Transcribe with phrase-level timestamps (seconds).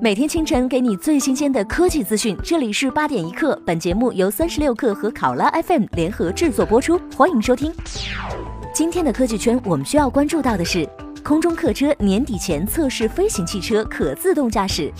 [0.00, 3.60] 每天清晨给你最新鲜的科技资讯，这里是八点一刻。
[3.66, 7.72] 本节目由三十六克和考拉 FM 联合制作播出，欢迎收听。
[8.72, 10.88] 今天的科技圈，我们需要关注到的是，
[11.24, 14.92] 空中客车年底前测试飞行汽车可自动驾驶。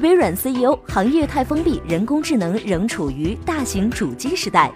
[0.00, 4.72] 微软 CEO 行业太封闭，人工智能仍处于大型主机时代。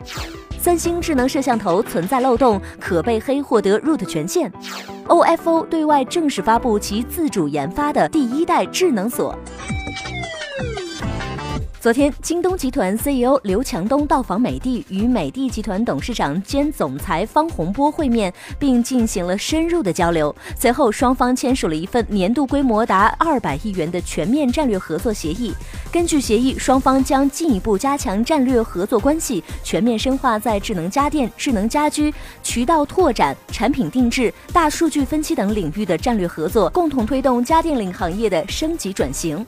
[0.63, 4.49] 三星智能摄像头存在漏洞，可被黑获得 root 权限。
[5.09, 9.37] OFO 对外正式发布其自主研发的第一代智能锁。
[11.83, 20.33] 昨天，京东集团 CEO 刘强东到访美的，与美的集团董事长兼总裁方洪波会面，并进行了深入的交流。
[20.57, 25.53] 随后，双方签署了一份年度规模达二百亿元的全面战略合作协议。
[25.91, 32.15] 根据协议，双方将进一步加强战略合作关系，全面深化在智能家电、智能家居、
[32.45, 39.45] 渠道拓展、产品定制、大数据分析等领域的战略合作，共同推动家电领行业的升级转型。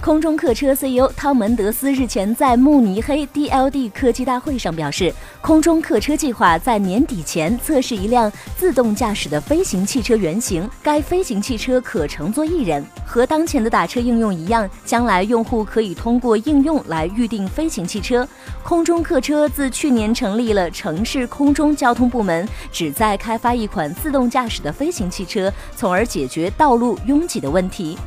[0.00, 10.68] 空中客车 CEO 汤门德斯日前在慕尼黑 DLD 科技大会上表示，空中客车计划在年底前测试一辆自动驾驶的飞行汽车原型。
[10.82, 18.26] 该飞行汽车可乘坐一人，和当前的打车应用一样，将来用户可以通过应用来预定飞行汽车。
[18.62, 27.98] 空中客车自去年成立了城市空中交通部门，旨在开发一款自动驾驶的飞行汽车，从而解决道路拥挤的问题。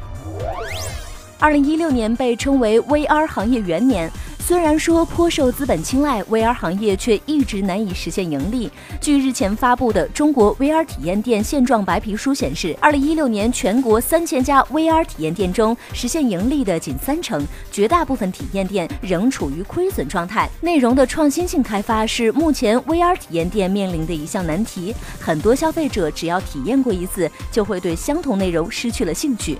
[1.39, 8.72] 二零一六年被称为 VR 行业元年，虽然说颇受资本青睐，VR 行业却一直难以实现盈利。
[9.02, 20.50] 据日前发布的《中国 VR 体验店现状白皮书》显示，二零一六年全国三千家 VR 体验店中，实现盈利的仅三成，绝大部分体验店仍处于亏损状态。
[20.62, 29.58] 内容的创新性开发是目前 VR 体验店面临的一项难题，很多消费者只要体验过一次，就会对相同内容失去了兴趣。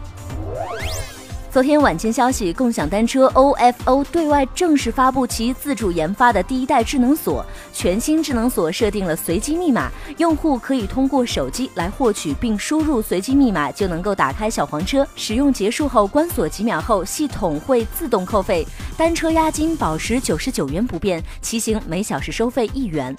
[1.54, 7.46] 昨天晚间消息，共享单车 OFO 对外正式发布其自主研发的第一代智能锁。
[7.72, 15.08] 全新智能锁设定了随机密码，用户可以通过手机来获取并输入随机密码，就能够打开小黄车。
[15.16, 18.66] 使用结束后关锁几秒后，系统会自动扣费，
[18.98, 23.16] 单车押金保持九十九元不变，骑行每小时收费一元。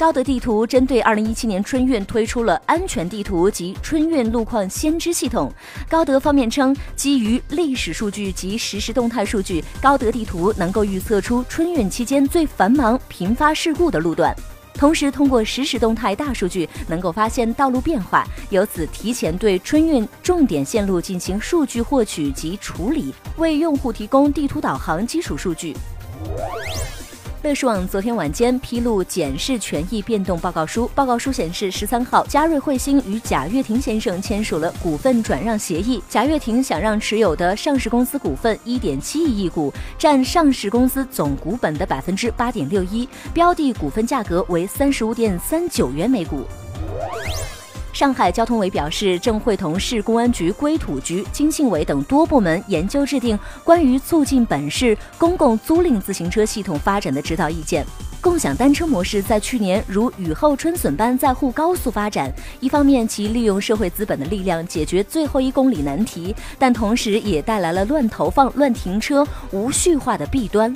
[0.00, 5.52] 高德地图针对二零一七年春运推出了安全地图及春运路况先知系统。
[5.90, 14.34] 高德方面称，基于历史数据及实时动态数据，高德地图能够预测出春运期间最繁忙、频发事故的路段，
[14.72, 25.76] 同时通过实时动态大数据，能够发现道路变化，由此提前对春运重点线路进行数据获取及处理，为用户提供地图导航基础数据。
[27.42, 30.90] 乐视网昨天晚间披露检视权益变动报告书。
[30.94, 36.02] 报告书显示，十三号，嘉瑞彗星与贾跃亭先生签署了股份转让协议。
[36.06, 46.44] 贾跃亭想让持有的上市公司股份一点七亿亿股，占上市公司总股本的百分之八点六一，标的股份价格为三十五点三九元每股。
[48.00, 57.84] 上海交通委表示，正会同市公安局、规土局、经信委等多部门研究制定关于促进本市公共租赁自行车系统发展的指导意见。
[58.18, 70.72] 共享单车模式在去年如雨后春笋般在沪高速发展，一方面其利用社会资本的力量解决最后一公里难题，但同时也带来了乱投放、乱停车、无序化的弊端。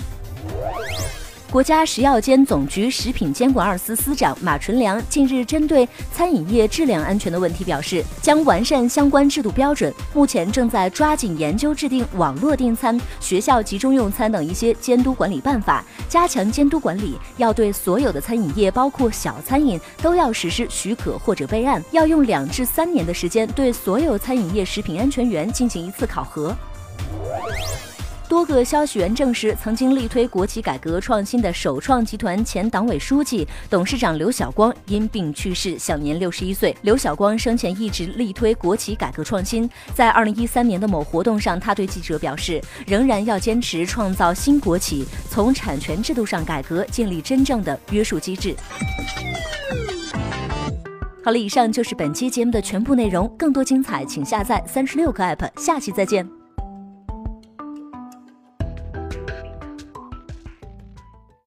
[1.54, 17.16] 国家食药监总局食品监管二司司长马纯良近日针对餐饮业质量安全的问题表示，将完善相关制度标准，目前正在抓紧研究制定网络订餐、学校集中用餐等一些监督管理办法，加强监督管理。
[17.36, 26.52] 要对所有的餐饮业，包括小餐饮，都要实施许可或者备案，要用两至三年的时间对所有餐饮业食品安全员进行一次考核。
[28.34, 36.76] 多个消息源证实，曾经力推国企改革创新的首创集团前党委书记、董事长刘晓光因病去世，享年六十一岁。
[36.82, 48.56] 刘晓光生前一直力推国企改革创新，在二零一三年的某活动上，他对记者表示，仍然要坚持创造新国企，从产权制度上改革，建立真正的约束机制。
[51.22, 56.43] 好了，以上就是本期节目的全部内容，更多精彩，请下载三十六个 app，下期再见。